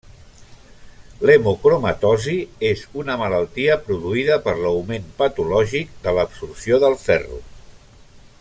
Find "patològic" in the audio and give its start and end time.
5.23-5.95